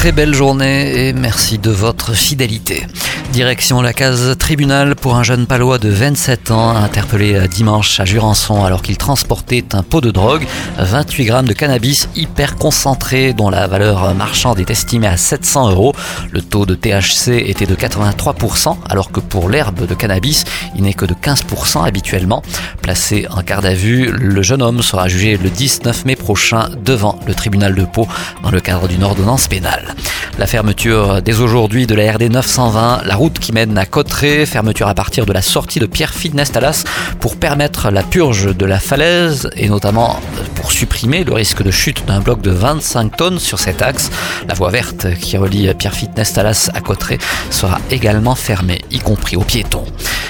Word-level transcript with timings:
Très 0.00 0.12
belle 0.12 0.32
journée 0.32 1.08
et 1.08 1.12
merci 1.12 1.58
de 1.58 1.70
votre 1.70 2.14
fidélité. 2.14 2.86
Direction 3.32 3.82
la 3.82 3.92
case 3.92 4.34
tribunal 4.38 4.96
pour 4.96 5.14
un 5.14 5.22
jeune 5.22 5.46
palois 5.46 5.78
de 5.78 5.90
27 5.90 6.50
ans 6.50 6.70
interpellé 6.70 7.46
dimanche 7.48 8.00
à 8.00 8.06
Jurançon 8.06 8.64
alors 8.64 8.80
qu'il 8.80 8.96
transportait 8.96 9.64
un 9.72 9.82
pot 9.82 10.00
de 10.00 10.10
drogue, 10.10 10.46
28 10.78 11.24
grammes 11.26 11.46
de 11.46 11.52
cannabis 11.52 12.08
hyper 12.16 12.56
concentré 12.56 13.34
dont 13.34 13.50
la 13.50 13.66
valeur 13.66 14.14
marchande 14.14 14.58
est 14.58 14.70
estimée 14.70 15.06
à 15.06 15.18
700 15.18 15.70
euros. 15.70 15.94
Le 16.32 16.40
taux 16.40 16.64
de 16.64 16.74
THC 16.74 17.48
était 17.48 17.66
de 17.66 17.74
83% 17.74 18.78
alors 18.88 19.12
que 19.12 19.20
pour 19.20 19.50
l'herbe 19.50 19.86
de 19.86 19.94
cannabis, 19.94 20.44
il 20.74 20.82
n'est 20.82 20.94
que 20.94 21.04
de 21.04 21.14
15% 21.14 21.86
habituellement. 21.86 22.42
Placé 22.80 23.26
en 23.30 23.42
garde 23.42 23.66
à 23.66 23.74
vue, 23.74 24.10
le 24.10 24.42
jeune 24.42 24.62
homme 24.62 24.82
sera 24.82 25.08
jugé 25.08 25.36
le 25.36 25.50
19 25.50 26.06
mai 26.06 26.16
prochain 26.16 26.70
devant 26.82 27.20
le 27.26 27.34
tribunal 27.34 27.74
de 27.74 27.84
Pau 27.84 28.08
dans 28.42 28.50
le 28.50 28.60
cadre 28.60 28.88
d'une 28.88 29.04
ordonnance 29.04 29.46
pénale. 29.46 29.89
La 30.38 30.46
fermeture 30.46 31.22
dès 31.22 31.40
aujourd'hui 31.40 31.86
de 31.86 31.94
la 31.94 32.12
RD 32.12 32.30
920, 32.30 33.02
la 33.04 33.14
route 33.14 33.38
qui 33.38 33.52
mène 33.52 33.76
à 33.76 33.86
Cotteret, 33.86 34.46
fermeture 34.46 34.88
à 34.88 34.94
partir 34.94 35.26
de 35.26 35.32
la 35.32 35.42
sortie 35.42 35.80
de 35.80 35.86
Pierrefitte-Nestalas 35.86 36.84
pour 37.20 37.36
permettre 37.36 37.90
la 37.90 38.02
purge 38.02 38.56
de 38.56 38.64
la 38.66 38.78
falaise 38.78 39.50
et 39.56 39.68
notamment 39.68 40.20
supprimer 40.70 41.24
le 41.24 41.32
risque 41.32 41.62
de 41.62 41.70
chute 41.70 42.04
d'un 42.06 42.20
bloc 42.20 42.40
de 42.40 42.50
25 42.50 43.16
tonnes 43.16 43.38
sur 43.38 43.58
cet 43.58 43.82
axe. 43.82 44.10
La 44.48 44.54
voie 44.54 44.70
verte 44.70 45.14
qui 45.20 45.36
relie 45.36 45.72
Pierrefitte-Nestalas 45.74 46.70
à 46.74 46.80
Cotteret 46.80 47.18
sera 47.50 47.78
également 47.90 48.34
fermée, 48.34 48.80
y 48.90 48.98
compris 48.98 49.36
aux 49.36 49.44
piétons. 49.44 49.84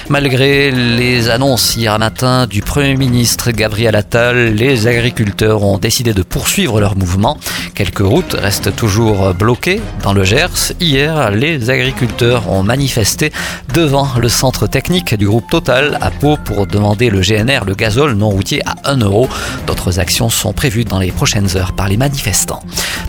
Malgré 0.09 0.71
les 0.71 1.29
annonces 1.29 1.77
hier 1.77 1.97
matin 1.97 2.45
du 2.45 2.61
Premier 2.61 2.97
ministre 2.97 3.51
Gabriel 3.51 3.95
Attal, 3.95 4.55
les 4.55 4.87
agriculteurs 4.87 5.63
ont 5.63 5.77
décidé 5.77 6.13
de 6.13 6.23
poursuivre 6.23 6.81
leur 6.81 6.97
mouvement. 6.97 7.37
Quelques 7.75 7.99
routes 7.99 8.33
restent 8.33 8.75
toujours 8.75 9.33
bloquées 9.33 9.79
dans 10.03 10.11
le 10.11 10.25
Gers. 10.25 10.73
Hier, 10.81 11.31
les 11.31 11.69
agriculteurs 11.69 12.49
ont 12.51 12.63
manifesté 12.63 13.31
devant 13.73 14.07
le 14.19 14.27
centre 14.27 14.67
technique 14.67 15.15
du 15.15 15.27
groupe 15.27 15.49
Total 15.49 15.97
à 16.01 16.11
Pau 16.11 16.37
pour 16.43 16.67
demander 16.67 17.09
le 17.09 17.21
GNR, 17.21 17.63
le 17.65 17.75
gazole 17.75 18.13
non 18.13 18.29
routier, 18.29 18.61
à 18.65 18.91
1 18.91 18.97
euro. 18.97 19.29
D'autres 19.65 19.99
actions 19.99 20.29
sont 20.31 20.53
prévues 20.53 20.85
dans 20.85 20.99
les 20.99 21.11
prochaines 21.11 21.57
heures 21.57 21.73
par 21.73 21.87
les 21.87 21.97
manifestants. 21.97 22.63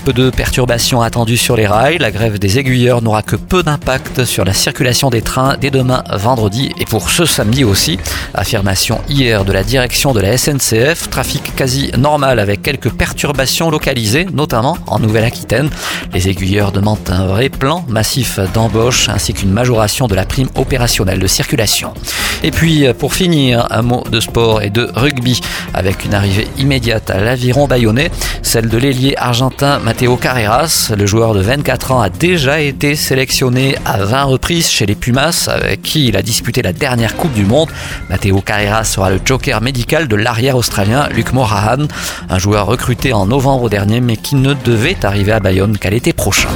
Peu 0.04 0.12
de 0.12 0.30
perturbations 0.30 1.00
attendues 1.00 1.36
sur 1.36 1.54
les 1.54 1.68
rails. 1.68 1.98
La 1.98 2.10
grève 2.10 2.40
des 2.40 2.58
aiguilleurs 2.58 3.02
n'aura 3.02 3.22
que 3.22 3.36
peu 3.36 3.62
d'impact 3.62 4.24
sur 4.24 4.44
la 4.44 4.52
circulation 4.52 5.10
des 5.10 5.22
trains 5.22 5.56
dès 5.60 5.70
demain 5.70 6.02
vendredi 6.10 6.72
et 6.76 6.86
pour 6.86 7.08
ce 7.08 7.24
samedi 7.24 7.62
aussi. 7.62 8.00
Affirmation 8.34 9.00
hier 9.08 9.44
de 9.44 9.52
la 9.52 9.62
direction 9.62 10.12
de 10.12 10.20
la 10.20 10.36
SNCF. 10.36 11.08
Trafic 11.08 11.54
quasi 11.54 11.92
normal 11.96 12.40
avec 12.40 12.62
quelques 12.62 12.90
perturbations 12.90 13.70
localisées, 13.70 14.26
notamment 14.32 14.76
en 14.88 14.98
Nouvelle-Aquitaine. 14.98 15.70
Les 16.12 16.28
aiguilleurs 16.28 16.72
demandent 16.72 16.98
un 17.08 17.26
vrai 17.26 17.48
plan 17.48 17.84
massif 17.88 18.40
d'embauche 18.54 19.08
ainsi 19.08 19.34
qu'une 19.34 19.52
majoration 19.52 20.08
de 20.08 20.16
la 20.16 20.24
prime 20.24 20.48
opérationnelle 20.56 21.20
de 21.20 21.28
circulation. 21.28 21.94
Et 22.42 22.50
puis, 22.50 22.86
pour 22.98 23.14
finir, 23.14 23.68
un 23.70 23.82
mot 23.82 24.02
de 24.10 24.18
sport 24.18 24.62
et 24.62 24.70
de 24.70 24.90
rugby 24.96 25.40
avec 25.74 26.04
une 26.04 26.14
arrivée 26.14 26.48
immédiate 26.58 27.08
à 27.10 27.20
l'aviron 27.20 27.68
bayonnais, 27.68 28.10
celle 28.42 28.68
de 28.68 28.78
l'ailier 28.78 29.14
argentin 29.16 29.78
Matteo 29.92 30.16
Carreras. 30.16 30.90
Le 30.96 31.04
joueur 31.04 31.34
de 31.34 31.42
24 31.42 31.92
ans 31.92 32.00
a 32.00 32.08
déjà 32.08 32.60
été 32.62 32.96
sélectionné 32.96 33.76
à 33.84 34.02
20 34.02 34.22
reprises 34.22 34.70
chez 34.70 34.86
les 34.86 34.94
Pumas 34.94 35.50
avec 35.52 35.82
qui 35.82 36.08
il 36.08 36.16
a 36.16 36.22
disputé 36.22 36.62
la 36.62 36.72
dernière 36.72 37.14
Coupe 37.14 37.34
du 37.34 37.44
Monde. 37.44 37.68
Matteo 38.08 38.40
Carreras 38.40 38.84
sera 38.84 39.10
le 39.10 39.20
joker 39.22 39.60
médical 39.60 40.08
de 40.08 40.16
l'arrière 40.16 40.56
australien 40.56 41.10
Luc 41.10 41.34
Morahan, 41.34 41.88
un 42.30 42.38
joueur 42.38 42.64
recruté 42.64 43.12
en 43.12 43.26
novembre 43.26 43.68
dernier 43.68 44.00
mais 44.00 44.16
qui 44.16 44.34
ne 44.34 44.54
devait 44.54 45.04
arriver 45.04 45.32
à 45.32 45.40
Bayonne 45.40 45.76
qu'à 45.76 45.90
l'été 45.90 46.14
prochain. 46.14 46.48